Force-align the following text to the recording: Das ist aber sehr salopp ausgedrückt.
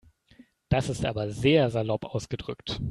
Das 0.69 0.89
ist 0.89 1.05
aber 1.05 1.29
sehr 1.29 1.69
salopp 1.69 2.05
ausgedrückt. 2.05 2.79